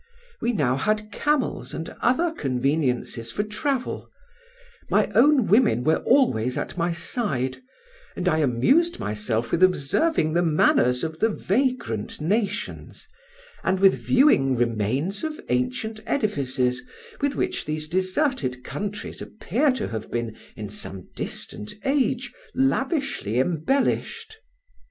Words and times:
We 0.41 0.51
now 0.51 0.77
had 0.77 1.11
camels 1.11 1.75
and 1.75 1.87
other 2.01 2.31
conveniences 2.31 3.31
for 3.31 3.43
travel; 3.43 4.09
my 4.89 5.11
own 5.13 5.45
women 5.45 5.83
were 5.83 5.97
always 5.97 6.57
at 6.57 6.75
my 6.75 6.91
side, 6.91 7.61
and 8.15 8.27
I 8.27 8.39
amused 8.39 8.99
myself 8.99 9.51
with 9.51 9.61
observing 9.61 10.33
the 10.33 10.41
manners 10.41 11.03
of 11.03 11.19
the 11.19 11.29
vagrant 11.29 12.19
nations, 12.19 13.07
and 13.63 13.79
with 13.79 13.93
viewing 13.93 14.55
remains 14.55 15.23
of 15.23 15.39
ancient 15.49 15.99
edifices, 16.07 16.81
with 17.21 17.35
which 17.35 17.65
these 17.65 17.87
deserted 17.87 18.63
countries 18.63 19.21
appear 19.21 19.71
to 19.73 19.89
have 19.89 20.09
been 20.09 20.35
in 20.55 20.67
some 20.67 21.09
distant 21.15 21.75
age 21.85 22.33
lavishly 22.55 23.37
embellished. 23.39 24.37